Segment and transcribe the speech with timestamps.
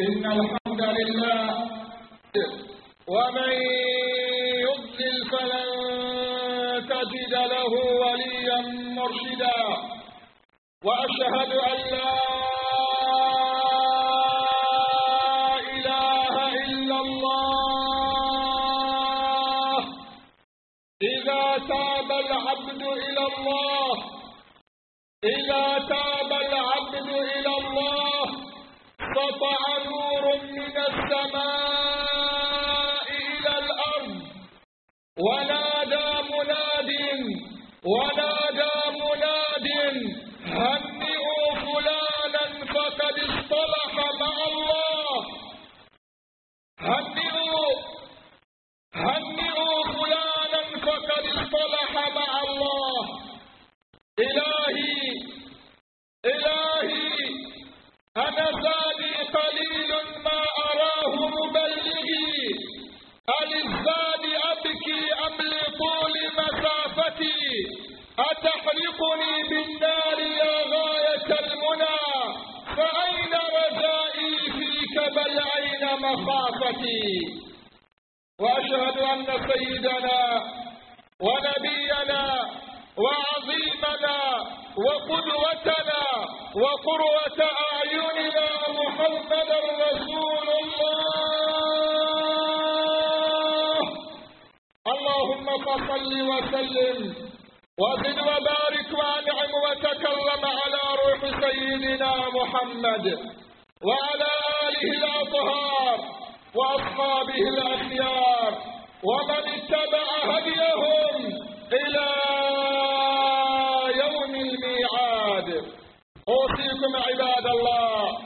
[0.00, 1.44] إن الحمد لله
[3.08, 3.52] ومن
[4.66, 5.68] يضلل فلن
[6.90, 7.72] تجد له
[8.02, 8.60] وليا
[8.98, 9.60] مرشدا
[10.84, 12.14] وأشهد أن لا
[15.76, 16.34] إله
[16.70, 17.38] إلا الله.
[21.02, 23.94] إذا تاب العبد إلى الله
[25.24, 26.17] إذا تاب
[29.28, 32.18] سطع نور من السماء
[33.10, 34.10] إلى الأرض.
[35.24, 36.90] ونادى مناد
[37.84, 38.37] ونادى
[68.18, 71.98] أتحرقني بالنار يا غاية المنى؟
[72.76, 77.06] فأين رجائي فيك بل أين مخافتي؟
[78.40, 80.20] وأشهد أن سيدنا
[81.20, 82.22] ونبينا
[83.02, 84.18] وعظيمنا
[84.76, 86.02] وقدوتنا
[86.54, 87.40] وقروة
[87.72, 90.48] أعيننا محمدا رسول
[93.28, 93.80] الله.
[94.92, 97.27] اللهم فصل وسلم
[97.80, 103.06] وزد وبارك وانعم وتكرم على روح سيدنا محمد
[103.86, 104.30] وعلى
[104.68, 105.98] آله الأطهار
[106.54, 108.52] وأصحابه الأخيار
[109.04, 111.14] ومن اتبع هديهم
[111.72, 112.06] إلى
[114.02, 115.48] يوم الميعاد.
[116.28, 118.18] أوصيكم عباد الله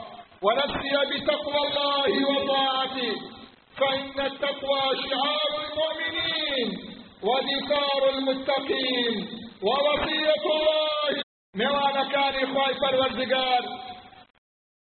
[0.42, 3.14] ونفسي بتقوى الله وطاعته
[3.80, 6.68] فإن التقوى شعار المؤمنين
[7.22, 9.41] ودثار المتقين.
[9.62, 11.22] ووصية الله
[11.56, 13.64] نوانا كان إخوائي فالوزقار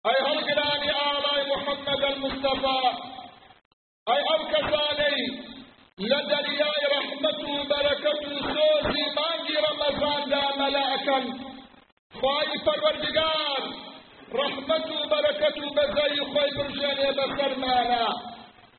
[0.07, 2.81] أي هلقلاني آلاء محمد المصطفى.
[4.09, 5.17] أي أبكساني
[5.99, 11.19] لدرياي رحمته بركته سوزي مانجي رمضان دا ملاكا
[12.21, 13.63] خواهي پروردگار
[14.35, 18.07] رحمته بركته بزي خوي برجاني بسر مانا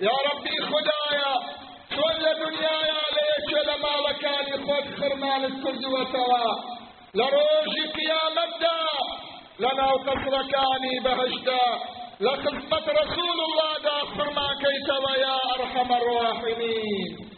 [0.07, 1.33] يا ربي خدايا
[1.95, 6.55] شون لدنيايا ليش لما لكاني خود خرمان الكرد وتوا
[7.13, 8.79] لروجي قيامت دا.
[9.59, 11.65] لنا وقصركاني بهجدا
[12.19, 13.99] لخدمة رسول الله دا.
[14.17, 17.29] خرما كيتوا يا أرحم الراحمين.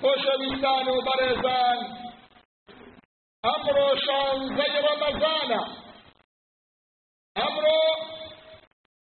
[0.00, 1.78] خوشویستان و بەڕێزان
[3.46, 5.62] ئەمڕۆ شانزەی ڕەمەزانە
[7.38, 7.82] ئەمڕۆ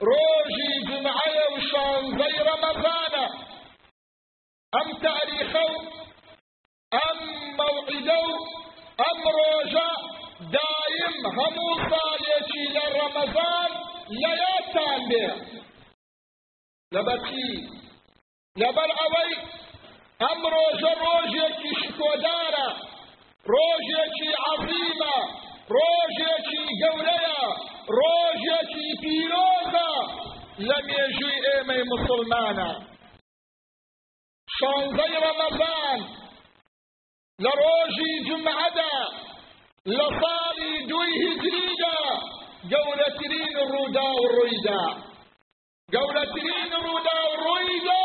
[0.08, 3.24] ڕۆژی جمعەیە و شانزەی ڕەمەزانە
[4.74, 5.76] ئەم تاریخە و
[6.94, 7.18] ئەم
[7.58, 8.32] مەوعیدە و
[9.00, 9.90] ئەم ڕۆژە
[10.54, 13.70] دایم هەموو ساڵێکی لە ڕەمەزان
[14.20, 15.26] لە یادتان بێ
[16.94, 17.48] لەبەر چی
[18.60, 19.32] لەبەر ئەوەی
[20.22, 22.68] ئەم ڕۆژە ڕۆژێکی شکۆدارە
[23.52, 25.16] ڕۆژێکی عەظیمە
[25.74, 27.42] ڕۆژێکی گەورەیە
[27.98, 28.88] ڕۆژێکی
[34.60, 36.00] پیرۆزە لە مێژووی ئێمەی مسلمانە شانزەی ڕەمەزان
[37.42, 38.96] لە ڕۆژی جمعەدا
[39.96, 41.98] لە ساڵی دوی هیجریدا
[42.72, 44.82] گەورەترین ڕوودا و ڕوویدا
[45.94, 48.04] گەورەترین ڕوودا و ڕوویدا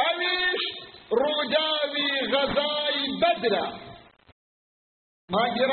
[0.00, 0.62] ئەویش
[1.20, 3.66] ڕووداوی غەزای بەدرە
[5.32, 5.64] مانگی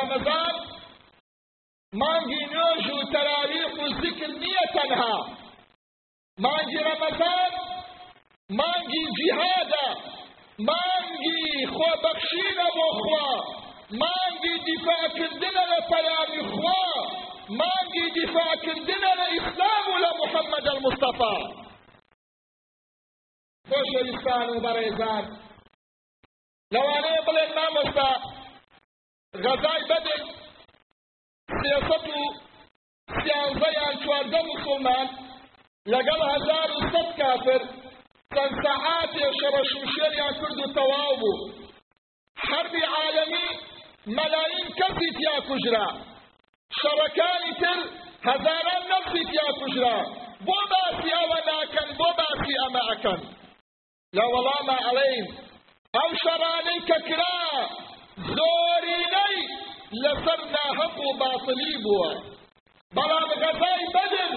[6.88, 7.52] ڕەمەزان
[8.60, 9.88] مانگی تەنها
[10.68, 13.30] مانگی مانگی خۆبەخشینە بۆ خوا
[14.02, 16.84] مانگی دیفاعکردنە لە پەیامی خوا
[17.60, 21.36] مانگی دیفاعکردنە لە ئیسلام و لە محەممەد المستەفا
[23.70, 25.26] خۆشەویستان و بەڕێزان
[26.74, 28.12] لەوانەیە بڵێن مامۆستا
[29.44, 30.22] غەزای بەدر
[31.62, 32.22] سێسەد و
[33.22, 35.08] سیانزەیان چواردە مسلمان
[35.94, 37.10] لەگەڵ هەزار و سەد
[38.42, 41.50] چەند سەعاتێ شەڕەشوشێریان کرد و تەواو بوو
[42.48, 43.50] حربی عالەمی
[44.18, 45.88] مەلاین کەسی تیا کوژرا
[46.80, 47.80] شەڕەکانی تر
[48.28, 49.98] هەزاران نەفسی تیا کوژرا
[50.48, 53.22] بۆ باسی ئەوە ناکەن بۆ باسی ئەمە ئەکەن
[54.16, 55.28] لە وەڵامە ئەڵێین
[55.96, 57.38] ئەو شەڕانەی کە کرا
[58.36, 59.38] زۆرینەی
[60.04, 62.12] لەسەر ناهەق و باتلی بووە
[62.96, 64.32] بەڵام غەزای بەدر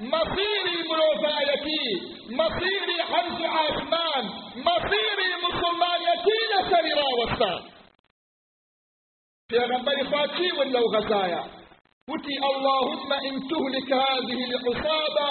[0.00, 0.78] مەسیری
[2.30, 4.24] مصيري حرز عثمان
[4.66, 7.62] مصيري مسلمانيتي لسري راوستا
[9.50, 11.42] في غنبري فاتي ولو غزايا
[12.10, 15.28] وتي اللهم إن تهلك هذه العصابة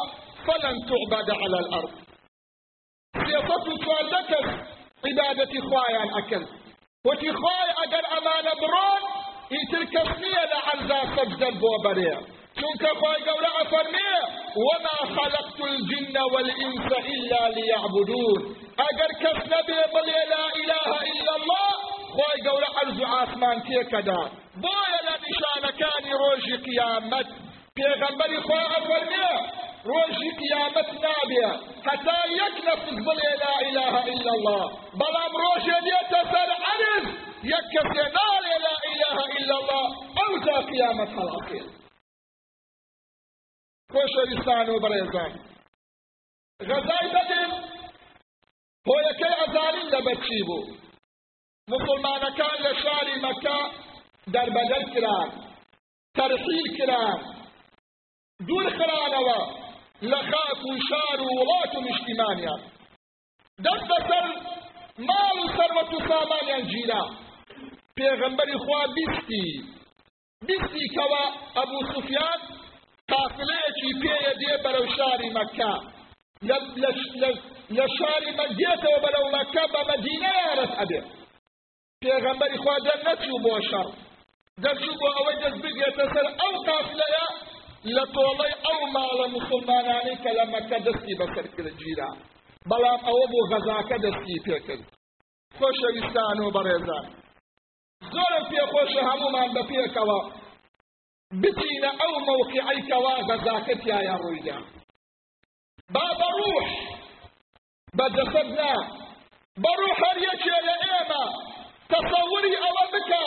[0.48, 1.92] فلن تعبد على الأرض.
[3.26, 4.32] سيطة تولدك
[5.06, 6.46] عبادة خوايا الأكل
[7.06, 9.02] وتي خوايا أجر أمان برون
[9.52, 12.37] يتركسني لعزا سجد البوبرية.
[12.62, 14.12] خواهي قولا أفرمي
[14.66, 18.56] وما خلقت الجن والإنس إلا ليعبدون.
[18.80, 19.74] أجر كسنا بي
[20.34, 21.70] لا إله إلا الله
[22.14, 24.22] خواهي قولا أرزو عاثمان تيكدا
[24.64, 27.28] بويا لنشان كان روجي قيامت.
[27.76, 29.28] پیغمبر خواه أفرمي
[29.86, 31.52] روجي قيامت نابيا
[31.86, 34.64] حتى يكنف بلي لا إله إلا الله.
[35.02, 37.06] بلام روجي ديت سر عرض
[37.44, 38.32] يكسي لا
[38.94, 39.86] إله إلا الله.
[40.24, 41.66] أوزا قيامت الأخير.
[43.94, 45.32] خۆشەویستان و بەڕێزان
[46.70, 47.52] غەزای بەدن
[48.88, 50.76] هۆیەکەی ئەزانین لە بەچی بوو.
[51.72, 53.60] مسلمانەکان لە شاری مەکە
[54.34, 55.30] دەربەدەر کران
[56.18, 57.20] تەرحیل کران
[58.48, 59.40] دوور خرانەوە
[60.12, 62.62] لە خاک و شار و وڵات و نیشتیمانیان.
[63.66, 64.26] دەست بەسەر
[65.08, 67.04] ماڵ و سەروەت و سامانیان گیرا
[67.98, 69.48] پێغەمبەری خوا بیستی
[70.48, 71.24] بیستی کەوە
[71.56, 72.40] ئەبوو سوفیان
[73.12, 75.74] قافلەیەکی پێیە دێ بەرەو شاری مەکە.
[77.78, 81.02] لە شاری مەدێتەوە بەرەو مەکە بە مەدینە یارەت ئەبێ
[82.04, 83.88] پێغەمبەری خوا دەر نەچوو بۆ شەڕ.
[84.64, 87.28] دەچوو بۆ ئەوەی دەست بگێتە سەر ئەو قافلەیە
[87.96, 92.12] لە تۆڵەی ئەو ماڵە مسلمانانەی کە لە مەکە دەستی بەسەر کرد گیرا
[92.70, 94.84] بەڵام ئەوە بۆ غەزاکە دەستی پێکرد
[95.58, 97.06] خۆشەویستان و بەڕێزان.
[98.14, 100.20] زۆرم پێخۆشە هەمومان بە پێکەوە.
[101.32, 104.58] بچینە ئەو موقعی کەوا غەزاکەتیایە ڕوویدا.
[105.94, 106.68] با بەڕوح
[107.98, 108.74] بە جەسەد نا.
[109.64, 111.24] بەڕوح هەر یەکێ لە ئێمە
[111.92, 113.26] تەسەوری ئەوە بکە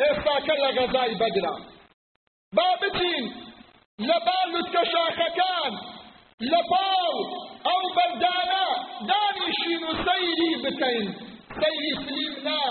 [0.00, 1.54] ئێستاکە لە غەزای بەدرا.
[2.56, 3.24] با بچین
[4.08, 5.72] لە باڵوتکە شاخەکان
[6.50, 7.16] لە پاڵ
[7.66, 8.66] ئەو بەردانە
[9.08, 11.08] دانیشین و سەیری بکەین.
[11.60, 12.62] سەیری سلیم نا.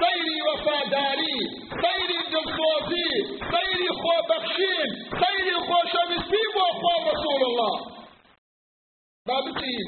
[0.00, 1.38] سەیری وەفاداری
[1.82, 3.12] سەیری دڵسۆزی
[3.52, 4.90] سەیری خۆبەخشین
[5.20, 7.76] سەیری خۆشەویستی بۆ خۆ رسول الله.
[9.28, 9.86] با بچین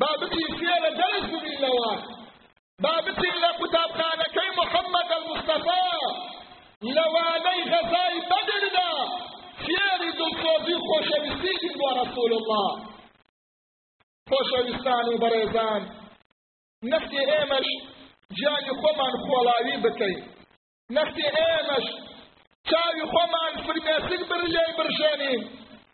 [0.00, 1.92] با بچین فێرە دەرس ببینەوە
[2.84, 5.84] با بچین لە قوتابخانەکەی محەممەد المستەفا
[6.96, 8.92] لەوانەی غەزای بەدردا
[9.64, 12.70] فێری دڵسۆزی خۆشەویستی بین بۆ رسول الله.
[14.30, 15.82] خۆشەویستان و بەڕێزان
[16.90, 17.68] نەفتی ئێمەش
[18.36, 20.22] گیانی خۆمان خۆڵاوی بکەین
[20.96, 21.86] نەختی ئێمەش
[22.68, 25.42] چاوی خۆمان فرمێسک بر لێ برژێنین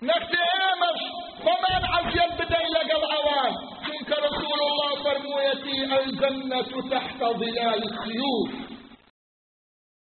[0.08, 1.00] نەختی ئێمەش
[1.44, 3.52] خۆمان عەزیەت بدەین لەگەڵ ئەوان
[3.84, 8.50] چونکە رسول الله فەرموویەتی الجنة تحت ظلال السيوف.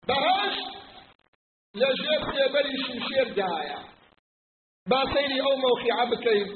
[0.07, 0.67] بەهەشت
[1.79, 3.79] لە ژێر سێبەری شمشێردایە
[4.89, 6.49] با سەیری ئەو مەوقیعە بکەین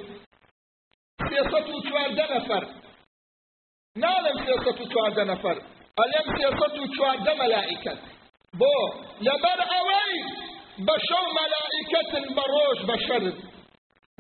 [1.30, 2.64] سێسەد و چواردە نەفەر
[3.96, 5.58] نالم سێسەد و چواردە نەفەر
[6.00, 8.00] ئەلێم سێسەد و چواردە مەلائیکەت.
[8.60, 8.76] بۆ
[9.26, 10.16] لەبەر ئەوەی
[10.86, 13.38] بە شەو مەلائیکەتن بە ڕۆژ بەشەرن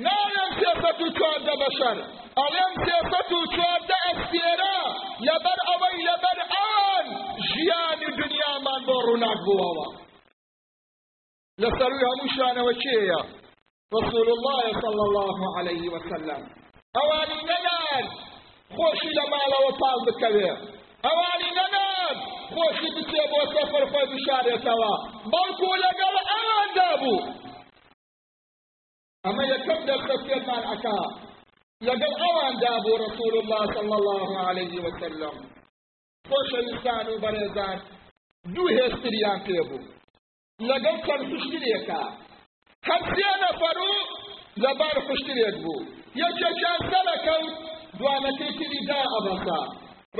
[0.05, 1.97] نالم سێسەد و چواردە بەشەر
[2.39, 4.77] ئەلێم سێسەد و چواردە ئەستێرە.
[5.27, 7.07] لەبەر ئەوەی لەبەر ئەوان
[7.49, 9.87] ژیانی دنیامان بۆ ڕووناک بووەوە.
[11.61, 13.21] لەسەروی هەموو شانەوە چێیە
[13.97, 16.41] رسول الله صلى الله عليه وسلم.
[16.97, 18.05] ئەوانی نەنان
[18.75, 20.51] خۆشی لە ماڵەوە پاڵ بکەوێ.
[21.05, 22.15] ئەوانی نەنان
[22.53, 24.93] خۆشی بچێ بۆ سەفەر خۆی بشارێتەوە.
[25.31, 27.19] بەڵکو لەگەڵ ئەواندا بوو.
[29.25, 30.99] ئەمە یەکەم دەرسە پێمان ئەکا.
[31.87, 35.35] لەگەڵ ئەواندا بوو رسول الله صلى الله عليه وسلم.
[36.29, 37.77] خۆشەویستان و بەڕێزان
[38.55, 39.89] دوو هێستریان پێ بوو.
[40.69, 42.01] لەگەڵ چەند خوشترێکە
[42.87, 43.91] هەر سێ نەفەر و
[44.63, 45.87] لەبار خوشترێک بوو.
[46.21, 47.55] یەکێکیان سەرەکەوت.
[47.99, 49.59] دوانەکەی تری دا ئەبەسا.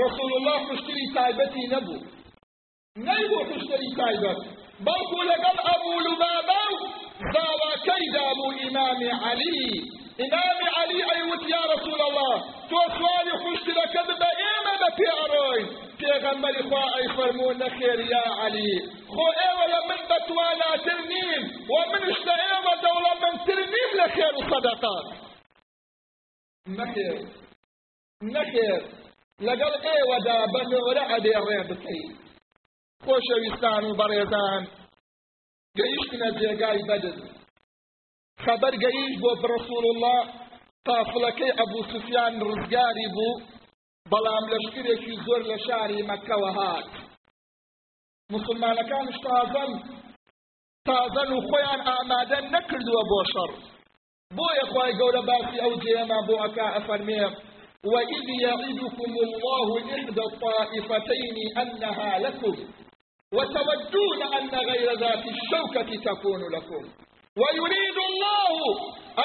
[0.03, 2.00] رسول الله خوشتری تایبەتی نەبوو.
[3.07, 4.39] نەیبوو خوشتری تایبەت.
[4.86, 6.77] بەڵکو لەگەڵ ئەبوو لوبابە و
[7.33, 9.63] داواکەیدا بوو ئیمامی عەلی.
[10.21, 12.36] ئیمامی عەلی ئەیوت یا رسول الله
[12.69, 15.63] تۆ سوالی خوشترەکە ببە ئێمە بە پێڕۆی
[16.00, 18.74] پێغەمبەری خوا ئەی فەرموو نەخێر یا عەلی.
[19.13, 24.43] خۆ ئێوە لە من بەتواناتر نیم و منش لە ئێوە دەوڵەمەندتر نیم لە خێر و
[24.51, 25.07] سەدەقات
[28.21, 28.81] نەخێر
[29.47, 32.11] لەگەڵ ئێوەدا بە نۆرە ئەبێ ڕێ بکەین
[33.05, 34.61] خۆشەویستان و بەڕێزان
[35.77, 37.17] گەیشتنە جێگای بەدر
[38.43, 40.21] خەبەر گەیشت بۆ رسول الله
[40.88, 43.41] قافڵەکەی ئەبوو سوفیان ڕزگاری بوو
[44.11, 46.89] بەڵام لەشکرێکی زۆر لە شاری مەکەوە هات.
[48.33, 49.71] مسلمانەکانش تازەن
[50.88, 53.51] تازەن و خۆیان ئامادە نەکردووە بۆ شەڕ.
[54.38, 57.23] بۆیە خی گەورە باسی ئەو جێمە بۆ ئەکا ئەفەرمێ
[57.86, 62.55] وإذ يعدكم الله إحدى الطائفتين أنها لكم
[63.33, 66.83] وتودون أن غير ذات الشوكة تكون لكم.
[67.38, 68.55] ويريد الله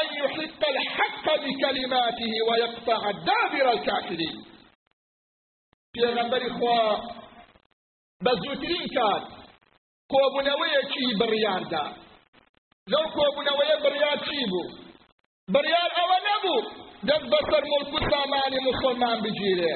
[0.01, 4.45] أن يحق الحق بكلماته ويقطع دابر الكافرين.
[5.93, 7.01] پێغەمبەری خوا بە
[8.23, 9.23] زووترین کات
[10.11, 11.65] کۆبوونەوەیە بڕیار
[12.89, 14.47] لەو کۆبوونەوەیە بڕیار چی
[15.53, 16.85] بڕیار ئەوە نەبوو.
[17.09, 19.75] دەست بەسەر مڵک و سامانی موسڵمان بگیرێ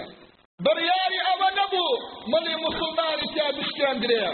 [0.64, 1.90] بڕیاری ئەوە نەبوو
[2.32, 4.24] مڵی مسلمانی تیا بشکێندرێ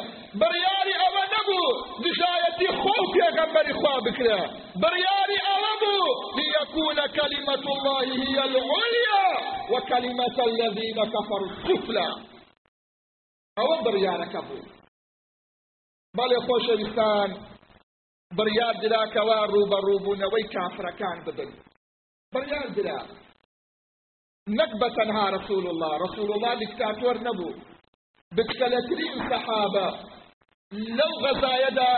[0.40, 1.66] بڕیاری ئەوە نەبوو
[2.04, 4.40] دژایەتی خۆ پێغەمبەری خوا بکرێ
[4.82, 6.08] بڕیاری ئەوە بوو
[6.38, 9.24] ليكون كلمة الله هي العليا
[9.72, 12.08] وكلمة الذين كفروا السفلى.
[13.58, 14.70] ئەوە بڕیارەکە بوو
[16.16, 17.30] بەڵێ خۆشەویستان
[18.38, 21.50] بڕیار دراکەوە ڕوبەڕووبوونەوەی کافرەکان ببن
[22.34, 23.00] بڕیار درا
[24.58, 25.92] نەک بە تەنها رسول الله.
[26.06, 27.52] رسول الله دیکتاتۆر نەبوو
[28.36, 29.86] بچکەلەترین سەحابە
[30.98, 31.92] لەو غەزایەدا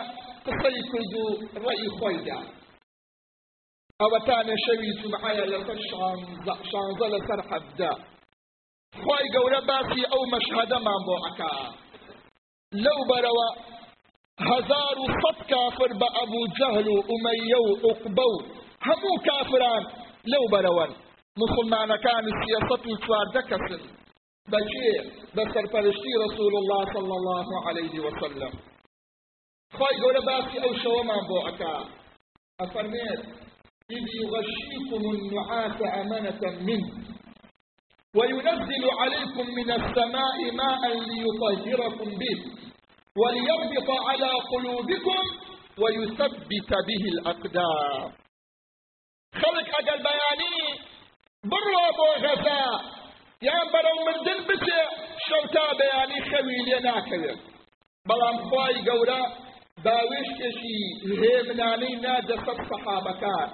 [0.46, 1.26] قسەی کرد و
[1.64, 2.40] ڕێی خۆیدا
[4.00, 5.78] ئەوەتانە شەوی جمعەیە لەسەر
[6.70, 7.92] شانزە لەسەر حەفدا
[9.02, 11.54] خی گەورە باسی ئەو مەشهدەمان بۆ ئەکا
[12.84, 13.48] لەو بەرەوە
[14.50, 15.06] هزار و
[15.50, 18.30] كافر بأبو جهل وأمية وعقبة
[18.86, 19.84] همو كافران.
[20.26, 20.96] لو برون
[21.38, 23.82] مسلمان كان السياسة وشوار دكسن
[24.48, 25.04] بشير
[25.34, 28.52] بسر فرشتي رسول الله صلى الله عليه وسلم.
[29.72, 31.88] خواهي قول باسي أو شوما بوعكا
[32.60, 33.20] أفرميت
[33.90, 36.90] إذ يغشيكم النعاس أمنة منه.
[38.16, 42.38] وينزل عليكم من السماء ماء ليطهركم به.
[43.20, 45.22] وليربط على قلوبكم
[45.78, 48.25] ويثبت به الأقدام.
[49.34, 50.80] خلق أجل بياني
[51.44, 52.64] بروا بو غزا
[53.42, 54.78] يعني برو من دل بسي
[55.28, 57.38] شوتا بياني خويل ناكذب
[58.08, 59.20] بلام خواي قورا
[59.84, 63.50] باوش كشي الهيمناني نادى سب صحابكات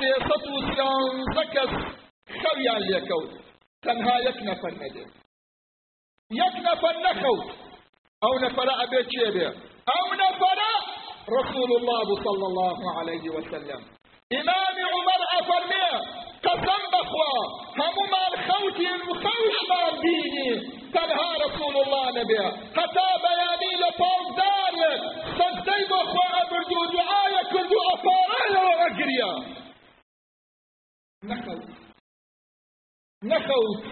[0.00, 1.72] سيسط وسيان زكس
[2.42, 3.30] خويا ليكوت
[3.82, 5.10] تنها يكنفر ندب
[6.30, 7.46] يكنفر نخوت.
[8.24, 9.46] أو نفر ابي تشيبه
[9.96, 10.58] أو نفر
[11.38, 13.80] رسول الله صلى الله عليه وسلم.
[14.32, 15.88] إمام عمر افرمي
[16.44, 17.36] قسم بخوا.
[17.78, 20.50] هم ما الخوتي المخوش ما ديني.
[20.92, 22.38] تنها رسول الله نبي.
[22.76, 24.74] حتى بياني لطول دار
[25.38, 29.30] صدي بخوا ابردو دعايا كردو أفارا واقريا
[31.24, 31.68] نخوت.
[33.24, 33.84] نخوت.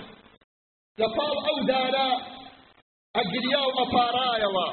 [0.99, 2.35] لطول أو دارا.
[3.19, 4.67] ئەگریا و ئەپارایەوە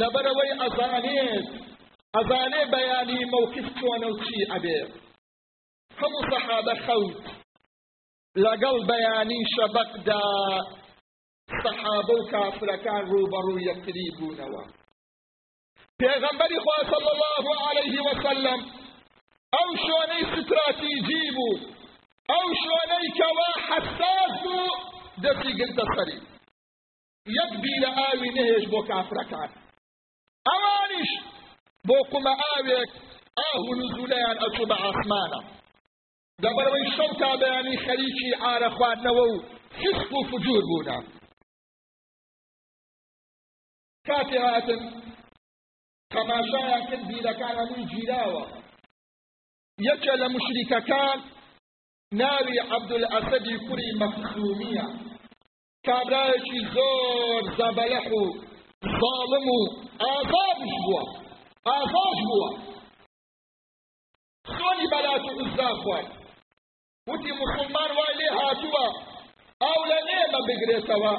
[0.00, 1.46] لەبەرەوەی ئەزانێت
[2.16, 4.78] ئەزانێ بەیانی مەوقف چۆنە و چی ئەبێ
[6.00, 7.22] هەموو سەحابە خەوت
[8.44, 10.24] لەگەڵ بەیانی شەبەقدا
[11.62, 14.62] سەحابە و کافرەکان ڕوبەڕوو یەکتری بوونەوە
[16.00, 18.60] پێغەمبەری خوا صلی الله عليه وسلم
[19.54, 21.54] ئەو شوۆنەی ستراتیجی بوو
[22.32, 24.66] ئەو شوۆنەی کەوا حەساس بوو
[25.22, 26.18] دەستی گرتە سەری
[27.38, 29.50] یەک بیرە ئاوی نەهێش بۆ کافرەکان
[30.48, 31.10] ئەوانیش
[31.88, 32.90] بۆ قومە ئاوێک
[33.38, 35.40] ئاه و نزولەیان ئەچوو بە ئاسمانە
[36.42, 39.36] دەبەرەوەی شەو تا بەیانی خەریکی ئارە خواردنەوە و
[39.78, 40.98] فسق و فجور بوونە
[44.08, 44.80] کاتی هاتن
[46.14, 48.44] تەماشایان کرد بیرەکان هەمووی گیراوە
[49.88, 51.18] یەکێ لە مشریکەکان
[52.20, 54.86] ناوی عەبدولئەسەدی کوڕی مەخزومیە.
[55.86, 58.22] کابرایەکی زۆر زەبەلەح و
[59.00, 59.60] ظالم و
[60.02, 61.02] ئازادش بووە.
[61.68, 62.48] ئازاش بووە
[64.54, 66.10] خۆنی بەلات و ئوزا خوارد
[67.08, 68.86] وتی مسلمان وای لێ هاتووە
[69.62, 71.14] ئەو لە نێمە بگرێتەوە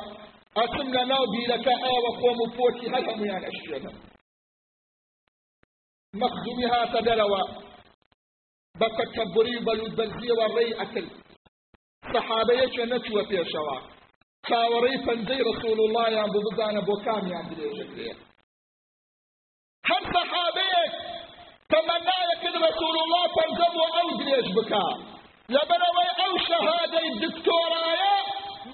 [0.57, 3.91] ئەچم لە ناو بیرەکە ئاوە خۆم و پۆتی هەر هەمویان ئەشێنە
[6.21, 7.43] مەخزومی هاتە دەرەوە
[8.79, 11.11] بە تەکەبوری و بەلوود بەرزیەوە ڕێی ئەکرد
[12.11, 13.77] سەحابەیەکێ نەچووە پێشەوە
[14.47, 18.11] چاوەڕێی پەنجەی رسول اللهیان بۆ بزانە بۆ کامیان درێژەکرێ
[19.89, 20.91] هەر سەحابەیەک
[21.71, 23.25] تەمەنایەکرد رسول الله
[23.75, 24.85] بۆ ئەو درێژ بکە
[25.55, 28.15] لەبەرەوەی ئەو شەهادەی دکتۆرایە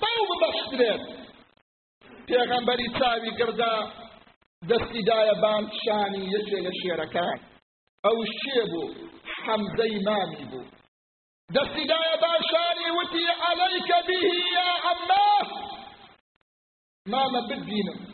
[0.02, 1.02] بەو ببەشترێت
[2.28, 3.76] پێغەمبەری چاوی گردا
[4.70, 7.38] دەستی دایە بام شانی یەکێ لە شێرەکان
[8.06, 8.96] ئەو شێ بوو
[9.44, 10.72] حەمزەی مامی بوو
[11.56, 14.20] دەستی دایە باشانی وتی عليك به
[14.58, 15.48] يا عماه
[17.12, 18.13] مامە ببینم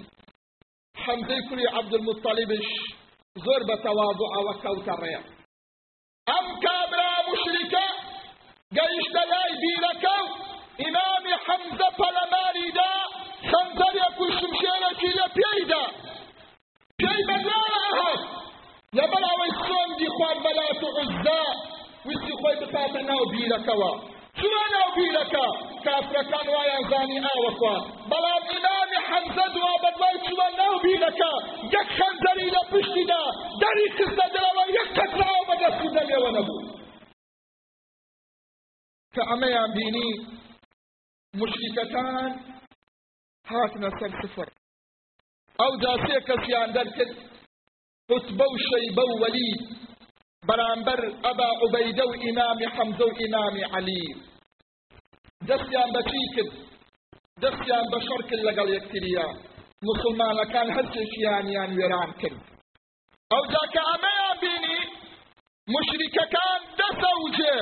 [1.03, 2.67] حەمزەی کوری عەبدولموتەلیبش
[3.45, 5.17] زۆر بە تەواضوعەوە کەوتە ڕێ
[6.29, 7.85] ئەم کابرا مشریکە
[8.77, 10.27] گەیشتە لای بیرەکە و
[10.81, 12.91] ئیمامی حەمزە پەلەمانیدا
[13.49, 15.85] خەنجەرێک و شمشێرەکی لە پێیدا
[16.99, 18.21] پێی بەدارە ئەهات
[18.97, 21.43] لەبەر ئەوەی سۆندی خوار بەلات و عزا
[22.07, 23.91] ویستی خۆی بکاتە ناو بیرەکەوە
[24.39, 25.45] چوە ناو بیرەکە
[25.85, 27.75] کافرەکان وایان زانی ئاوەخوا
[28.09, 28.28] بەڵام
[43.59, 44.47] هاتنە سەر سفر.
[45.59, 47.13] ئەو جاسێ کەسیان دەرکرد
[48.13, 49.61] عتبە و شەیبە و وەلید
[50.47, 54.05] بەرامبەر ئەبا عوبەیدە و ئیمامی حەمزە و ئیمامی عەلی
[55.49, 56.51] دەستیان بەچی کرد
[57.43, 59.27] دەستیان بە شەڕ کرد لەگەڵ یەکتریە
[59.89, 62.39] مسلمانەکان هەرچێکیانیان وێران کرد
[63.31, 64.79] ئەو جاکە ئەمەیان بینی
[65.73, 67.57] مشریکەکان دەسەوجێ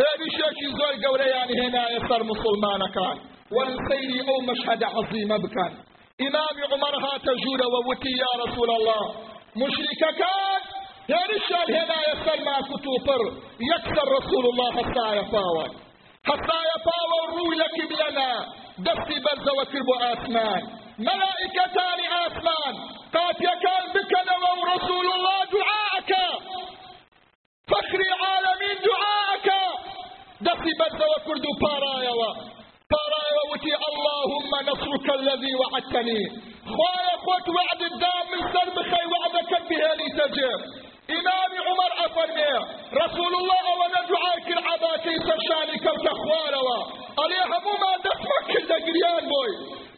[0.00, 3.16] هێریشێکی زۆر گەورەیان هێنایە سەر مسلمانەکان
[3.56, 5.72] والسير أو مشهد عظيم بكان
[6.26, 9.02] إمام عمر هات جورا ووتي يا رسول الله.
[9.56, 10.62] مشرك كان
[11.10, 13.22] هێرشان هێنایە سەرما کوتوپڕ
[13.70, 15.66] یەکسەر رسول الله هەستایە پاوە
[16.30, 18.32] هەستایە پاوە ڕووی لە کیبلەنا
[18.86, 20.62] دەستی بەرزەوە کرد بۆ ئاسمان
[21.06, 22.74] مەلائکەتانی ئاسمان
[23.14, 26.26] قاتیەکان بکەنەوە و رسول الله دعاءەکە
[27.70, 29.62] فەخری عالەمین دعاءەکە
[30.46, 31.52] دەستی بەرزەوە کرد و
[32.92, 36.22] پاڕایەوە وتی اللهم نصرك الذي وعدتني.
[36.74, 40.60] خوايا خوت وعد الدام من سر بخي وعدك بهالي تجيب
[41.18, 42.50] إمام عمر أفرمي
[43.04, 46.78] رسول الله وأنا دعاك العباكي سرشاني كوت أخواروا
[47.22, 49.52] عليها مو ما دفمك الدقريان بوي.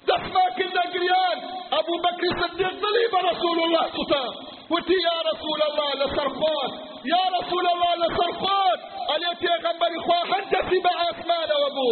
[0.08, 1.36] دفمك الدقريان
[1.78, 4.24] أبو بكر صديق ضليب رسول الله ستا
[4.72, 6.72] وتي يا رسول الله لسرخوت
[7.14, 8.80] يا رسول الله لسرخوت
[9.12, 11.90] عليك يا غنبر إخوة حدثي بأسمان وابو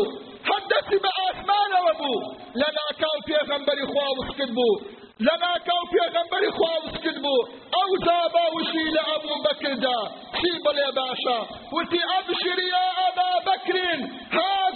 [0.51, 2.15] حدثي بأسمان وابو
[2.55, 4.71] لنا كاو في غنبر إخوة وسكدبو
[5.21, 7.37] لما كاو في غنبر إخوة وسكدبو
[7.81, 9.99] أو زابا وشي لأبو بكر دا
[10.41, 11.39] شيب يا باشا.
[11.75, 13.77] وتي أبشر يا أبا بكر.
[14.41, 14.72] هذا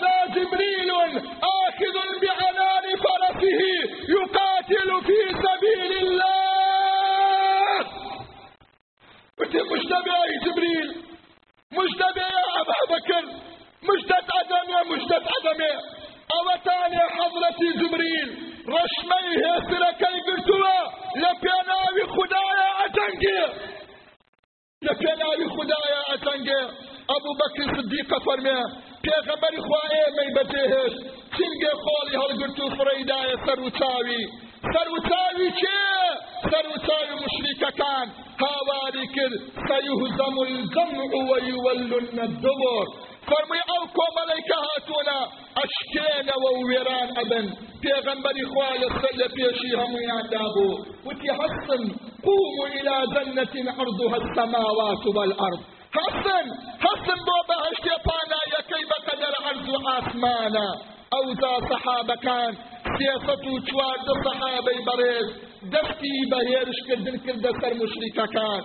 [66.89, 68.63] كردن كرد سر مشركة كان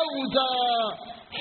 [0.00, 0.48] أو ذا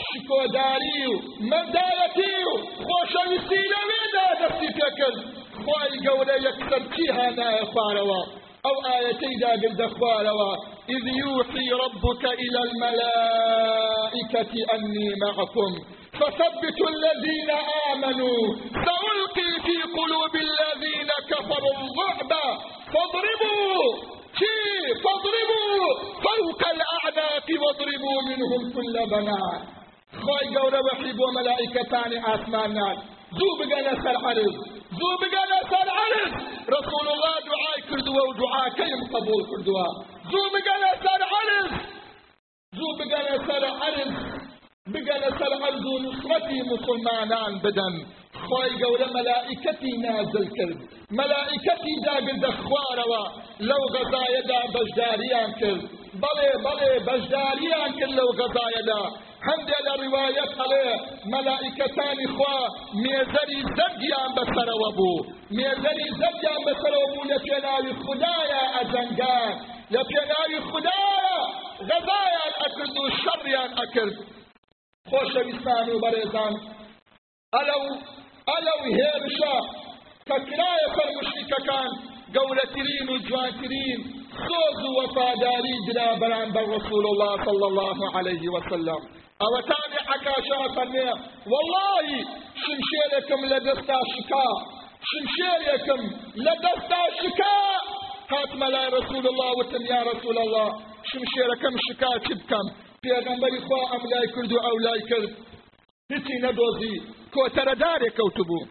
[0.02, 1.14] شکۆداری و
[1.52, 2.54] مەدایەتی و
[2.88, 5.18] خۆشەویستی لەوێدا دەستی پێکرد
[5.64, 8.22] خی گەورە یەکسەر چی هانایە خوارەوە؟
[8.70, 10.54] أو آيتي دابل دخواروا
[10.90, 15.72] إذ يوحي ربك إلى الملائكة أني معكم.
[16.20, 17.52] فثبتوا الذين
[17.92, 18.42] آمنوا.
[18.86, 22.32] سألقي في قلوب الذين كفروا الرعب.
[22.94, 24.13] فاضربوا.
[25.04, 25.88] فاضربوا
[26.26, 29.62] فوق الأعناق واضربوا منهم كل بنان
[30.22, 32.98] خۆی گەورە وەحی بۆ مەلائکەتانی ئاسمانان
[33.38, 34.56] زوو بگەنە سەر عرض
[34.98, 36.34] زوو بگەنە سەر عرض
[36.76, 39.88] رسول الله دعای کردووە و دعاکەیم قبول کردووە
[40.32, 41.72] زوو بگەنە سەر عرض
[42.78, 44.14] زوو بگەنە سەر عرض
[44.94, 47.96] بگەنە سەر عرض و نسڕەتی مسلمانان بدەن
[48.48, 50.78] خۆی گەورە مەلائکەتی نازل کرد
[51.20, 53.24] مەلائکەتی داگردە خوارەوە
[53.70, 55.84] لەو غەزایەدا بەشداریان کرد
[56.22, 59.02] بەڵێ بەڵێ بەشداریان کرد لەو غەزایەدا
[59.48, 60.88] هەندێک لە ڕیواەت هەڵێ
[61.34, 62.58] مەلائکەتانی خوا
[63.04, 65.26] مێزەری زەرگیان بەسەرەوە بوو
[65.58, 69.54] مێزەری زەرگیان بەسەرەوە بوو لە پێناوی خدایە ئەجەنگان
[69.94, 71.38] لە پێناوی خدایە
[71.90, 74.16] غەزایان ئەکرد و شەڕیان ئەکرد
[75.10, 76.54] خۆشەویستان و بەڕێزان
[77.56, 77.84] ئەلەو
[78.50, 79.56] ئەلەو هێرشە
[80.28, 81.92] کە کرایە فەر مشریکەکان
[82.36, 84.00] گەورەترین و جوانترین
[84.46, 86.10] سۆز و وەفاداری درا
[87.12, 89.02] الله صلى الله عليه وسلم.
[89.42, 91.10] ئەوە تابع عکاشا فەرمێ
[91.52, 92.08] والله
[93.68, 94.50] دەستا شکا
[95.10, 96.02] شمشێرێکم
[96.46, 97.58] لە دەستا شکا
[98.32, 100.70] هاتمە لای رسول الله وتم یا رسول الله.
[101.10, 102.68] شمشێرەکەم شکا چ بکەم
[103.04, 105.32] پێغەمبەری خوا ئەم لای کرد و ئەو لای کرد
[106.46, 106.98] نەدۆزی
[107.36, 108.62] کۆتەرەدارێک کەوتبوو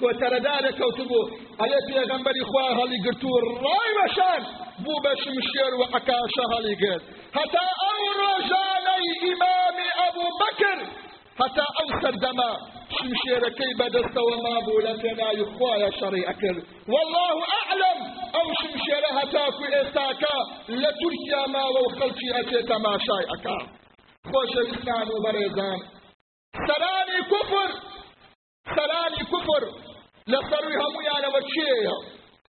[0.00, 4.42] کۆتەرەدارێک کەوتبوو ئەلێ پێغەمبەری خوا هەڵی گرت و ڕای بەشان
[4.84, 7.02] بوو بە شمشێر و عکاشە هەڵی گرت
[7.38, 10.78] هەتا ئەو ڕۆژانەی ئیمامی ئەبوو بەکر
[11.40, 12.52] هەتا ئەو سەردەما
[12.96, 16.58] شمشێرەکەی بەدەستەوە مابوو لە پێناوی خوایە شەڕی ئەکرد
[16.92, 17.98] والله ئەعلم
[18.34, 20.36] ئەو شمشێرە هەتاکو ئێستاکە
[20.82, 23.58] لە تورکیا ماوە و خەڵکی ئەچێ تەماشای ئەکا
[24.30, 25.78] خۆشەویستان و بەڕێزان
[26.64, 27.70] سەرانی کوفر
[28.74, 29.62] سەرانی کوفر
[30.32, 31.96] لە سەروی هەمویانەوە چێیە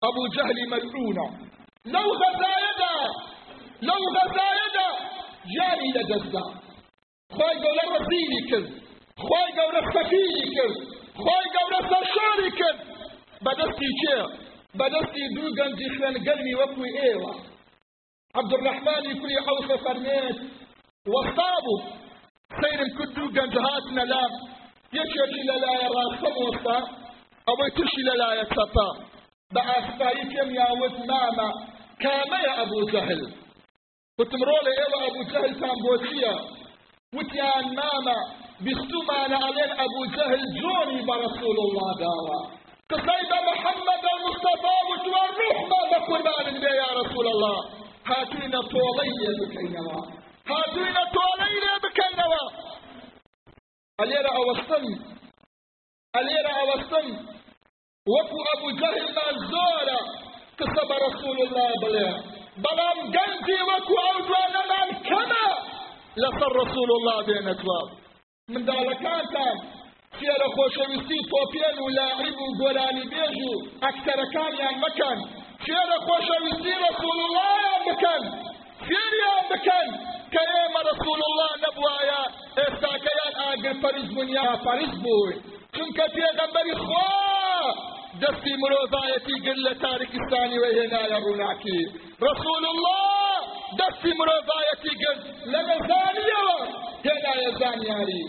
[0.02, 1.26] ئەبوو جەهلی مەلعونە
[1.94, 2.94] لەو غەزایەدا
[3.88, 4.88] لەو غەزایەدا
[5.54, 6.44] جاری لە دەستدا
[7.36, 8.68] خۆی گەورە ڕەزیلی کرد
[9.26, 10.76] خۆی گەورە سەفیری کرد
[11.24, 12.78] خۆی گەورە سەرشاری کرد
[13.44, 14.18] بەدەستی چێ
[14.78, 17.32] بەدەستی دوو گەنجی خوێنگەرمی وەکوی ئێوە
[18.36, 20.38] عەبدوڕەحمانی کوری حەوسە فەرمێت
[21.12, 21.78] وەستابوو
[22.60, 24.32] سەیرم کرد دوو گەنج هاتنە لام
[24.98, 26.78] یەکێکی لەلایە ڕاستەم وەستا
[27.48, 28.88] ئەوەی تشی لەلایە چەپە
[29.54, 31.48] بە ئاسپایی پێم یاوت مامە
[32.02, 33.22] کامەیە ئەبوو جەهل
[34.18, 36.34] وتم ڕۆڵە ئێوە ئەبوو جەهلتان بۆ چییە
[37.16, 38.18] وتیان مامە
[38.64, 41.90] بیستومانە ئەڵێن ئەبوو جەهل جۆنی بە رەسوول الله
[43.48, 47.58] محەممەد مستەفا وتوە ڕوحما بە قوربانن بێ یا رەسوول الله.
[48.72, 50.00] تۆڵەی لێ بکەینەوە
[50.50, 51.03] هاتوینە
[54.04, 54.84] ئەلێرە ئەوەستن
[56.16, 57.06] ئەلێرە ئەوەستن
[58.12, 60.00] وەکو ئەبوو جەهلمان زۆرە
[60.58, 62.08] قسە بە رەسوول الله بڵێ
[62.64, 65.48] بەڵام گەنجی وەکو ئەو جوانەمان کەمە
[66.22, 67.80] لەسەر رسول الله بێنەتوە
[68.52, 69.56] منداڵەکانتان
[70.18, 73.52] فێرە خۆشەویستی تۆپێن و لاعیب و گۆرانی بێژ و
[73.84, 75.18] ئەکتەرەکانیان مەکەن
[75.64, 78.22] فێرە خۆشەویستی رسول اللهیان بکەن
[78.86, 79.86] فێریان بکەن
[80.34, 82.20] کە ئێمە رسول الله نەبوایە
[82.58, 85.34] ئێستاکەیان ئاگر پەریز بوون یا پەریز بووی
[85.74, 87.24] چونکە پێغەمبەری خوا.
[88.22, 91.80] دەستی مرۆڤایەتی گر لە تارکستانی وەهێنایە ڕووناکی
[92.28, 93.36] رسول الله
[93.80, 95.16] دەستی مرۆڤایەتی گر
[95.52, 96.58] لە نەزانیەوە
[97.06, 98.24] هێنایە زانیاری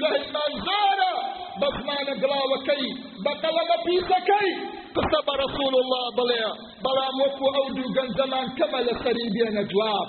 [0.00, 1.12] جەهلمان زۆرە
[1.60, 2.88] بە زمانە گڵاوەکەی
[3.24, 4.50] بە قەڵەمە پیسەکەی
[4.96, 6.44] قسە بە رسول الله بڵێ
[6.84, 10.08] بەڵام وەکو ئەو دوو گەنجەمان کەمە لەسەری بێنە جواب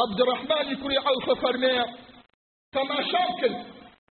[0.00, 1.76] عەبدڕەحمانی کوڕی عەوفە فەرمێ
[2.74, 3.56] تەماشام کرد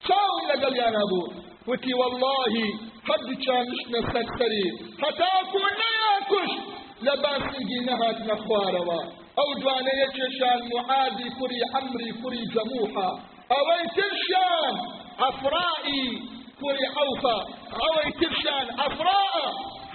[0.05, 1.33] چاوم لەگەڵیانە بوو
[1.69, 2.53] وتی والله
[3.09, 4.67] هەردووچیان نیشتە سەرسەری
[5.03, 6.51] هەتاکو نەیاکوش
[7.05, 8.99] لە باسیگی نەهات نەخوارەوە
[9.37, 13.09] ئەو دوانەیە کێشان معادی کوری عەمری کوری جەموحە
[13.51, 14.75] ئەوەی ترشیان
[15.21, 16.05] ئەفرائی
[16.61, 17.37] کوری عەوفە
[17.79, 19.45] ئەوەی ترشیان ئەفراء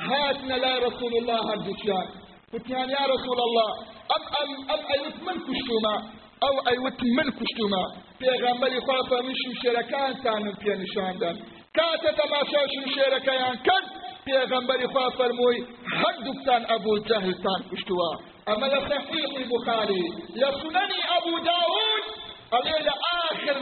[0.09, 2.07] هاتنە لای رسول الله هەردووچیان
[2.55, 3.71] وتیان یا رسول الله
[4.11, 5.95] ئەم ئەم ئەم ئەیوت من کوشتومە
[6.43, 7.85] ئەو ئەیوت من کوشتومە
[8.21, 11.37] پێغەمبەری خوا فەرمی شمشێرەکانتانم پێ نیشاندن
[11.77, 13.88] کاتە تەماشا شمشێرەکەیان کرد.
[14.27, 15.59] پێغەمبەری خوا فەرمووی
[15.99, 18.11] هەردووکتان ئەبوو جەهلتان کوشتووە
[18.49, 20.05] ئەمە لە صحیحی بخاری
[20.40, 22.05] لە سنەنی ئەبوو داود
[22.53, 22.95] ئەڵێ لە
[23.27, 23.59] آخر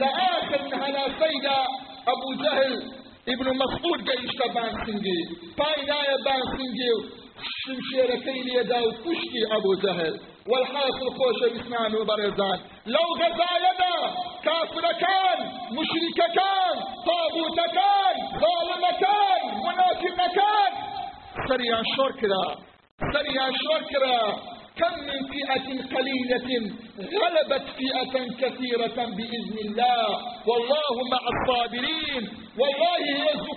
[0.00, 1.60] لە آخر هەناسەیدا
[2.08, 2.74] ئەبوو جەهل
[3.32, 4.00] ابن مسعود
[5.58, 6.98] پای نایە بانسنگی و
[7.62, 10.14] شمشێرەکەی لێدا و کوشتی ئەبوو جەهل.
[10.50, 12.58] والحاصل خۆشە بسمان و بەڕێزان
[12.94, 13.96] لەو غەزایەدا
[14.46, 15.38] کافرەکان
[15.76, 20.72] مشریکەکان تاغوتەکان ظالمەکان منافقەکان.
[21.48, 22.46] سەریان شۆر کرا
[23.12, 24.20] سەریان شۆر کرا.
[24.80, 26.48] كم من فئة قليلة
[27.20, 30.06] غلبت فئة كثيرة بإذن الله.
[30.48, 32.24] والله مع الصابرين
[32.60, 33.52] والله يزو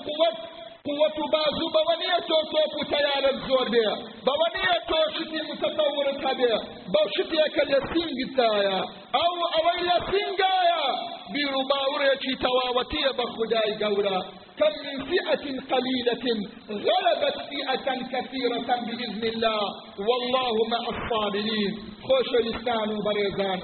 [0.87, 3.89] قوت و بازو بەوە نییە تۆ تۆپ و تەیارت زۆر بێ
[4.25, 6.53] بەوە نییە تۆ شتی متەتەورت هەبێ
[6.93, 8.79] بەو شتێکە لە سنگتایە
[9.15, 10.85] ئەو ئەوەی لە سنگایە
[11.33, 14.19] بیر و باوڕێکی تەواوەتیە بە خودای گەورە
[14.59, 16.25] كم من فئة قليلة
[16.69, 19.61] غلبت فئة كثيرة بإذن الله.
[20.07, 21.71] والله مع الصابرين
[22.07, 23.59] خوش لسان بريزان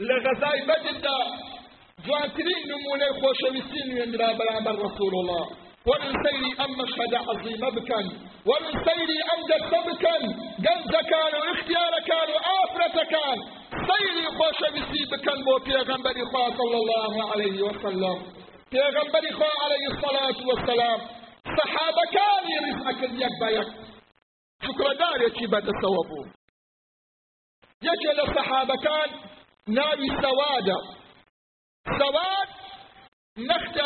[0.00, 0.96] لغزاي بدل
[2.06, 5.46] جوانترین نمونه خوشویستی نوێنرا بەرامبەر ڕسوول الله.
[5.86, 8.00] ومن سيري أم مشهد عظيم بكا
[8.46, 10.16] ومن سيري أم دست بكا
[10.64, 13.38] جنز كان واختيار كان وآفرة كان
[13.88, 16.14] سيري خوش بسي بكا بو پیغمبر
[16.58, 18.18] صلى الله عليه وسلم.
[18.72, 21.00] پێغەمبەری خوا عليه الصلاة والسلام.
[21.56, 23.68] سەحابەکانی ڕزمەکرد یەک بە یەک
[24.64, 26.30] شکرەدارێکی بەدەستەوە بوو
[27.88, 29.10] یەکێ لە سەحابەکان
[29.76, 30.78] ناوی سەوادە
[31.98, 32.50] سەواد
[33.48, 33.84] نەختە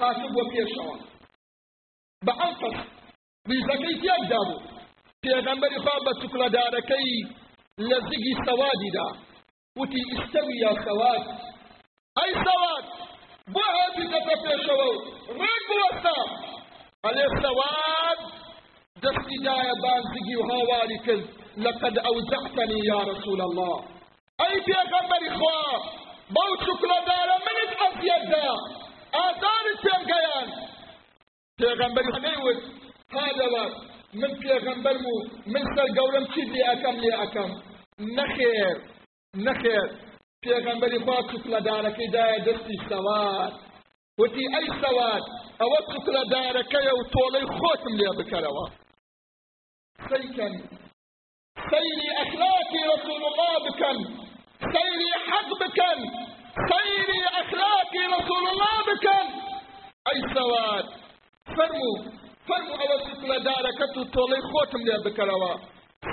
[0.00, 0.96] لە ڕیزەکە بە ئەنفەس هاتو بۆ پێشەوە
[2.26, 2.78] بە ئەنفەس
[3.48, 4.62] ڕیزەکەی تێکدا بوو
[5.22, 7.26] پێغەمبەری خوا بە چکلەدارەکەی
[7.88, 9.08] لە زگی سەوادیدا
[9.78, 11.22] وتی ئستەوی یا سەواد
[12.18, 12.84] ئەی سەواد
[13.54, 14.96] بۆ هاتیتەتە پێشەوە و
[15.40, 16.18] ڕێک بوەستە
[17.04, 18.18] ئەلێ سەواد
[19.02, 21.24] دەستی دایە بانزگی و هاواری کرد
[21.56, 23.76] لقد أوزعتني يا رسول الله
[24.44, 25.62] أي پیغمبر خوا
[26.36, 28.50] بو شکلدار منت أفيدا
[29.24, 30.48] آدار تنگيان
[31.58, 32.62] پیغمبر خنيوت
[33.12, 33.64] هذا
[34.14, 35.14] من پیغمبر مو.
[35.46, 37.50] من سر قولم چیز لي أكم لي أكم.
[38.00, 38.76] نخير
[39.36, 40.06] نخير.
[40.46, 43.54] پیغمبر خوا شکلدارکی دایە دەستی سەوات
[44.20, 45.24] وتی ئەی سەوات
[45.60, 48.66] ئەوە شکلدارەکەیە و تۆڵەی خۆتم لێ بکەرەوە
[50.10, 50.54] سەیکەن
[51.70, 53.96] سيري أخلاقي رسول الله بكن.
[54.74, 55.98] سيري حق بكن.
[56.56, 59.26] سيري أخلاقي رسول الله بكن
[60.12, 60.84] أي سواد
[61.56, 61.92] فرمو
[62.48, 65.54] فرمو أوسط لداركتو طولي خوتم لي بكروا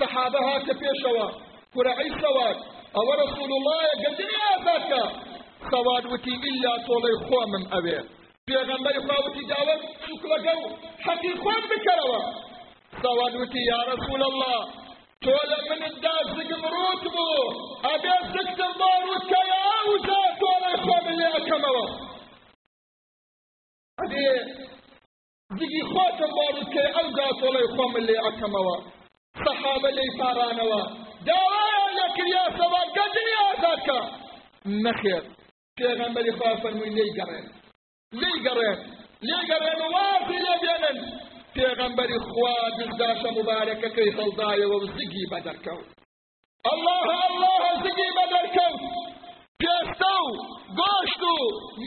[0.01, 1.27] صحابها كفيشوا
[1.73, 2.57] كرا أي سواد
[2.97, 4.91] أو رسول الله قدني ذاك
[5.71, 7.97] سواد وتي إلا طولي خو من أبي
[8.51, 10.55] پیغمبر خواوتی جاوب شکل جو
[11.05, 12.19] حقی خود بکروا
[13.03, 14.67] سواد وتی یا رسول الله
[15.23, 17.43] تۆ لە مندا زگم ڕوت بوو
[17.85, 21.85] ئەبێ زگتم باڕوتکەیە ئاوزا تۆڵی خۆ من لێ ئەەکەمەوە
[23.99, 24.27] ئەبێ
[25.57, 28.77] زگی خۆتم باڕوتکەی ئەوزا تۆڵی خۆ من لێ ئەەکەمەوە
[29.41, 30.81] سەحابە لێی پارانەوە.
[31.27, 33.99] داوایان لەکریا سەوا گەدنی ئازاکە
[34.85, 35.23] نەخێر.
[35.77, 37.47] پێغەمبەری خوا فەرمووی لێی گەڕێن.
[38.21, 38.79] لێی گەڕێن.
[39.27, 40.97] لێ گەڕێن وافی لێ بێنن.
[41.55, 45.87] پێغەمبەری خوا دزداشە مبارەکەکەی هەڵدایەوە و زگی بەدەرکەوت
[46.73, 48.81] الله الله زگی بەدەرکەوت
[49.61, 50.29] پێستە و
[50.79, 51.35] گۆشت و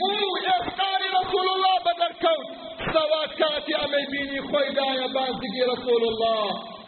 [0.01, 2.49] موو ئێستانی رسول الله بەدەرکەوت
[2.93, 6.45] سەوات کاتی ئەمەی بینی خۆی دایە بازگی رسول الله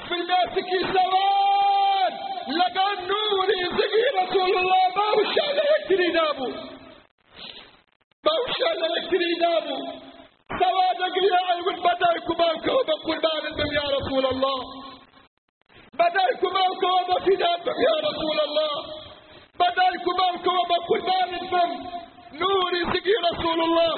[0.09, 2.15] فیلمێتکی سەوات
[2.59, 6.51] لەگەڵ نوری زگی رسول الله باوشە لە یەکتری نابوو
[8.27, 10.08] باوشە لە یەکتری نابوو
[10.61, 14.59] سواد قريا يقول بدرك مالك وبقول بان يا رسول الله.
[16.01, 18.75] بدرك مالك وبفداء يا رسول الله.
[19.61, 21.33] بدرك مالك وبقول بان
[22.33, 23.95] نوري سقي رسول الله.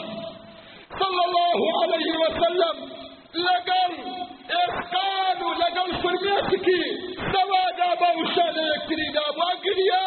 [1.00, 2.76] صلى الله عليه وسلم
[3.46, 3.92] لقل
[4.62, 6.68] إسقان لقل فرميتك
[7.34, 10.06] سواد أبا وشان يكتري أبا قريا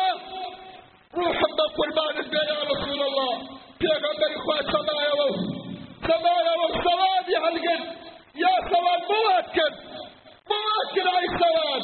[1.17, 3.33] روح بقول بان يا رسول الله.
[3.79, 5.62] پیغمبر خواه سمايا وفو
[6.07, 7.81] سمايا والسواد هلقد
[8.43, 9.73] يا سواد موكد
[10.49, 11.83] موكد أي سواد.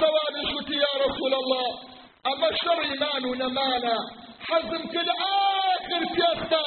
[0.00, 1.68] سواد شوتي يا رسول الله.
[2.26, 3.96] أما الشر إيمان ونمانا
[4.48, 6.64] حزم كل آخر فيستا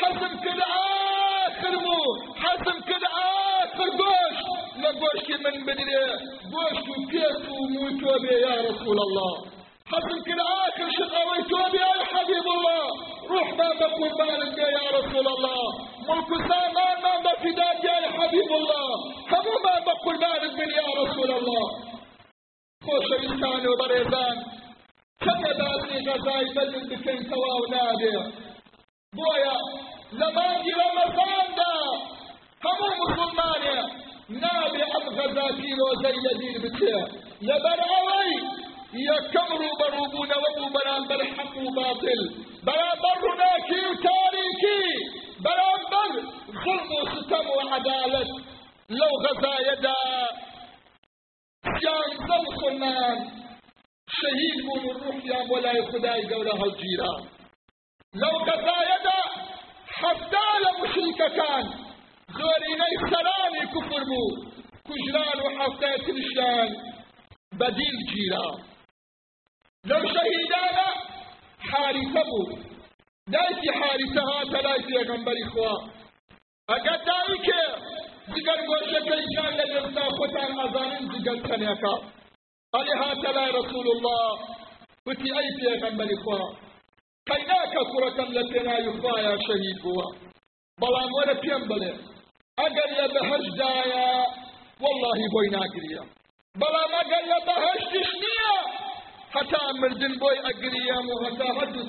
[0.00, 2.00] حزم كل آخر مو.
[2.42, 4.38] حزم كل آخر قوش
[4.82, 5.96] لقوش من بدري.
[6.52, 9.32] قوش وكيس وموتوا يا رسول الله.
[9.92, 12.86] حزم كل آخر شقاوي توبي يا حبيب الله.
[13.96, 15.62] بقول بالك يا رسول الله.
[16.08, 18.88] ملك السامان ما بفداك يا حبيب الله.
[19.32, 21.66] همو ما بقول بالك من يا رسول الله.
[22.86, 24.36] خوش الإنسان وبريزان
[25.20, 28.12] كما دازني غزاي بجل بكين سوا ونادي.
[29.16, 29.56] بويا
[30.64, 31.72] جي رمضان دا.
[32.64, 33.82] همو مسلمانيا
[34.28, 36.64] نابي أم غزا كيلو زي يدير
[38.96, 42.20] بتيه لبرعوي يكمروا بروبون وابو برامبر حق وباطل
[42.62, 44.82] برامبر هناكي وتاريكي
[45.44, 46.10] برامبر
[46.64, 48.26] ظلم وستم وعدالة
[48.90, 49.94] لو غزا يدا.
[51.82, 52.10] جان
[52.48, 53.18] مسلمان
[54.08, 57.22] شهيد بون الروح يا مولاي خداي قولها الجيران
[58.14, 59.20] لو غزا يدا.
[59.86, 61.66] حتى لمشرك كان.
[62.38, 64.24] زوريني سلامي كفر بو
[64.88, 66.70] كجران وحفتات الشان.
[67.52, 68.75] بديل جيران.
[69.86, 70.86] لو شهيدانا
[71.70, 72.58] حارثة بو
[73.28, 75.74] دايتي حارثة هاتا لايتي يغنبري خوا
[76.74, 77.48] اگر دايك
[78.34, 81.94] زگر گوشكي جان لجلتا ختان أزانين زگر تنيكا
[82.74, 84.26] علي هاتا لا رسول الله.
[85.06, 86.54] وتي ايتي يغنبري خوا
[87.28, 90.06] كيناك كرة لتنا يخوا يا شهيد بوا.
[90.80, 91.92] بلان ولا بيان بلي.
[92.66, 94.26] اگر يا بهج دايا
[94.82, 96.02] والله بوينا قريا
[96.62, 98.75] بلان اگر يا بهج تشنيا
[99.34, 101.80] حتى مردن بوي اقريام وحتى هدو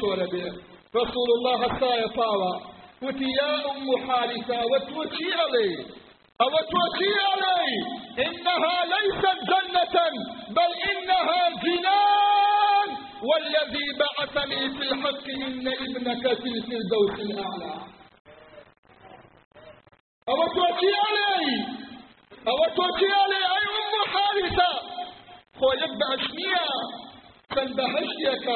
[0.00, 0.52] چورا بيه.
[0.96, 2.54] رسول الله الصايا طاوى
[3.02, 5.70] وتي يا أم حارثة وتوتي علي.
[6.40, 7.68] أو توتي علي.
[8.26, 9.96] إنها ليست جنة
[10.56, 12.88] بل إنها جنان.
[13.28, 17.74] والذي بعثني في الحق إن ابنك في الفردوس الأعلى.
[20.28, 21.46] أو توتي علي.
[22.48, 24.71] أو توتي علي أي أم حارثة؟
[25.62, 26.66] خو يبقى شنيا
[27.54, 28.48] سنبهشيك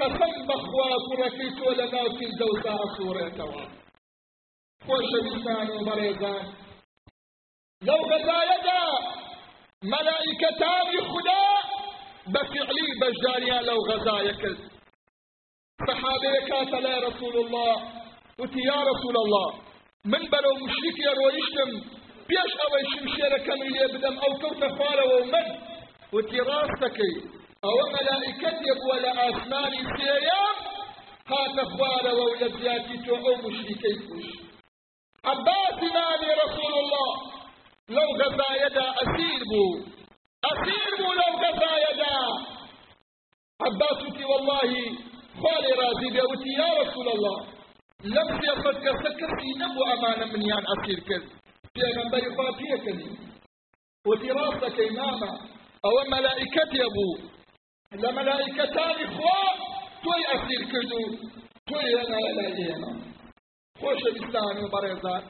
[0.00, 3.68] قسم بخواك ركيت ولنا في صورتها
[4.86, 6.44] خوش بسان وبريزان
[7.82, 8.82] لو غزايدا
[9.82, 11.44] ملائكتان خدا
[12.26, 14.42] بفعلي بجداريا لو غزايك
[15.88, 16.50] صحابيك
[16.84, 17.74] لا رسول الله.
[18.38, 19.54] وتي يا رسول الله.
[20.04, 21.70] من بلو مشرك يا رويشتم.
[22.28, 25.71] بيش اوي شمشيرة كميلية بدم أو كوتا فارة ومن
[26.14, 27.14] وتي راستكي
[27.64, 30.56] أو ملائكتي ولا آسماني سيام
[31.26, 32.54] هات اخوار وولد
[33.46, 34.26] مشركي فوش
[35.24, 37.32] عباس ماني رسول الله.
[37.88, 39.80] لو غزا يدا أسير بو.
[40.44, 42.16] أسير بو لو غزا يدا.
[43.62, 44.70] عباس والله
[45.42, 47.46] خالي رازي بيوتي يا رسول الله.
[48.04, 51.22] لم يقد كسكر في نبو أمانة من يان أسير كذ
[51.74, 51.82] في
[55.84, 57.08] أو ملائكة يبو
[57.92, 59.38] لملائكتان إخوة
[60.04, 61.02] توي أسير كذو
[61.68, 62.90] توي أنا لا إيما
[63.80, 65.22] خوش بستان وبريزان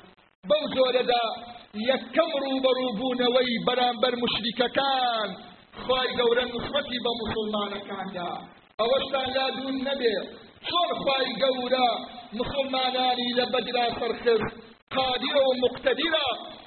[0.49, 1.23] بوزور دا
[1.75, 5.31] يكمروا بروبون وي برانبر مشرك كان.
[5.87, 8.31] خواي قورا نصفتي بمسلمان كان دا.
[8.81, 10.15] أوشتان لا دون نبي.
[10.69, 11.89] شون خواي قورا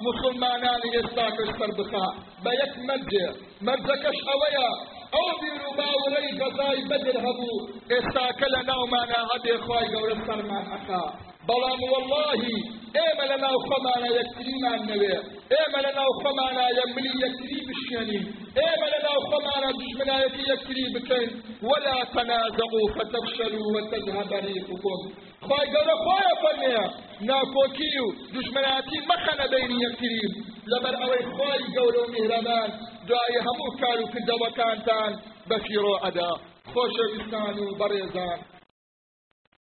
[0.00, 2.06] مسلماناني استاكش سربخا
[2.44, 3.28] بيك مرجع
[3.60, 4.68] مرزكش أويا
[5.14, 5.70] أو بيرو
[6.06, 7.68] ولي غزاي بدر هبو.
[7.90, 12.58] استاكل نومانا هبي خواي قورا بەڵام واللهی
[12.96, 15.16] ئێمە لە ناو خۆمانە یەکتریمان نەوێ
[15.54, 18.24] ئێمە لە ناو خۆمانە یەملی یەکتری بشێنین
[18.58, 21.30] ئێمە لە ناو خۆمانە دژمنایەتی یەکتری بکەین
[21.68, 25.00] ولا تەنازەقوا فتەفشلوا وتذهب ريحكم
[25.46, 26.84] خی گەورە خۆیە فەرمێ
[27.28, 30.24] ناکۆکی و دژمنایەتی مەخەنە بینی یەکتری
[30.70, 32.68] لەبەر ئەوەی خی گەورە و میهرەبان
[33.08, 35.12] دوای هەموو کار و کردەوەکانتان
[35.48, 36.32] بەفیڕۆ ئەدا.
[36.72, 38.38] خۆشەویستان و بەڕێزان.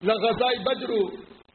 [0.07, 1.01] لە غەزای بەدر و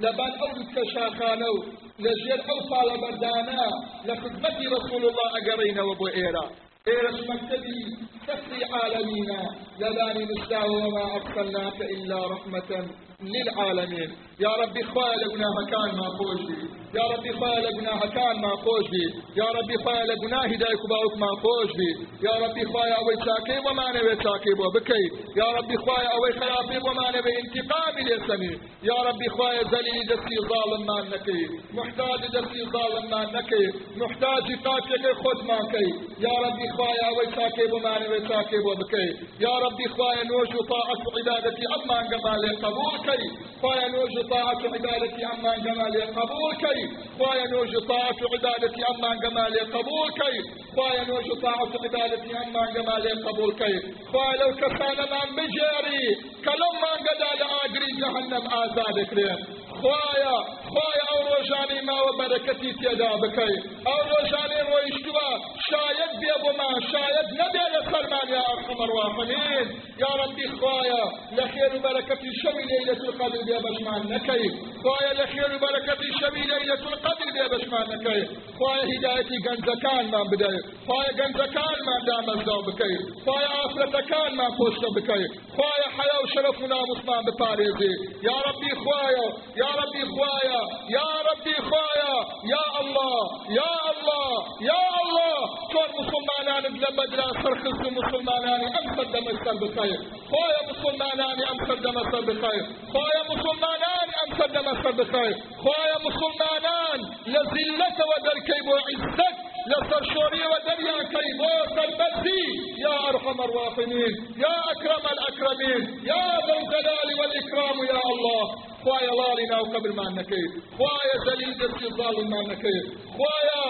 [0.01, 1.55] لبعد أو كشاخانو
[1.99, 3.67] لجير أو طالب دانا
[4.05, 6.51] لخدمة رسول الله أقرينا وبو إيرا
[6.89, 9.41] ايرا مكتبي؟ سفري عالمينا
[9.81, 12.89] لباني مستوى وما ارسلناك إلا رحمة
[13.23, 14.11] للعالمين.
[14.41, 16.59] يا ربي خوال ابنها كان ما خوشي.
[16.95, 19.05] يا ربي خوال ابنها كان ما خوشي.
[19.37, 21.91] يا ربي خوال ابنا هدايك باوك ما خوشي.
[22.27, 25.05] يا ربي خوال أوي ساكي وما نبي ساكي بكي.
[25.41, 28.53] يا ربي خوال أوي خلافي وما نبي انتقام لسمي
[28.91, 31.43] يا ربي خوال زلي دسي ظالم ما نكي.
[31.79, 33.67] محتاج دسي ظالم ما نكي.
[33.97, 35.89] محتاج قاتل خود ما كي.
[36.27, 39.07] يا ربي ساكي وما نبي ساكي بكي
[39.41, 43.29] يا ربي خوال نوش طاعة عبادتي اما قبالي قبول كي
[43.63, 46.81] خوال نوش طاعة عبادتي اما قبالي قبول كي
[47.19, 50.37] خوايا نوج طاعة عبادتي أما جمال قبول كي
[50.77, 53.75] خوايا نوج طاعة عبادتي أما جمال قبول كي
[54.13, 56.05] خوايا لو كسان من بجاري
[56.45, 59.37] كلام ما قد على آجري جهنم آزادك ليه
[59.83, 60.37] خوايا
[60.73, 63.53] خوايا أو روجاني ما وبركتي تيدا بكي
[63.91, 65.29] أو روجاني رويشتوا
[65.71, 69.67] شايد بيبو ما شايد نبي لسلمان يا أرحم الراحمين
[70.03, 71.05] يا ربي خوايا
[71.37, 74.45] لخير وبركتي شوي ليلة القدر بيبشمان نكي
[74.85, 78.21] خوايا لخير وبركتي شوي ليلة القدر بيبشمان نكي
[78.59, 82.95] خوايا هدايتي جنزكان ما بداية خوايا جنزكان ما دام الزو بكي
[83.27, 85.23] خوايا آفرتكان ما پوشت بكي
[85.57, 87.93] خوايا حياة وشرفنا مسلمان بطاريزي
[88.29, 89.27] يا ربي خوايا
[89.63, 90.61] يا ربي خوايا
[90.97, 92.15] يا ربي خوايا
[92.55, 93.19] يا الله
[93.59, 94.31] يا الله
[94.71, 95.39] يا الله.
[95.73, 99.99] كون مسلمانان بلا بدرا سرخص مسلمانان ام صدم السر بخير.
[100.31, 102.65] خوايا مسلمانان ام صدم السر بخير.
[102.93, 105.35] خوايا مسلمانان ام صدم السر بخير.
[105.65, 109.37] خوايا مسلمانان لذلة ودركي وعزت
[109.71, 112.43] لسر شوري ودريا كيبو سربتي
[112.85, 114.13] يا أرحم الراحمين
[114.45, 118.45] يا أكرم الأكرمين يا ذا الجلال والإكرام يا الله.
[118.85, 120.45] خوايا لالنا وقبل ما نكي
[120.79, 122.79] خوايا زليل الظالم ما نكي
[123.17, 123.65] خوايا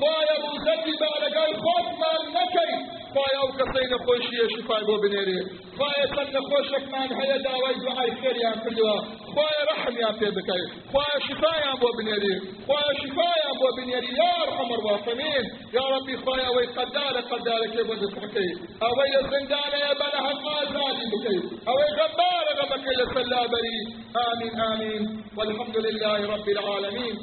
[0.00, 2.70] خوايا مزدي بارك الخوف ما نكي
[3.14, 5.38] خوايا وكسين خوشي شفاء بو بنيري
[5.78, 8.96] خوايا سن خوشك من هيا داوي دعاء خير يا كلوا
[9.34, 12.34] خوايا رحم يا بيبكي خوايا شفاء يا بو بنيري
[12.66, 15.44] خوايا شفاء يا بو بنيري يا ارحم الراحمين
[15.76, 18.48] يا ربي خوايا وي قدار قدار كيف تحكي
[18.86, 21.38] اوي الزندان يا بلها قازالي بكي
[21.68, 23.78] اوي غبار سلامك يا سلابري
[24.26, 25.02] آمين آمين
[25.36, 27.16] والحمد لله رب العالمين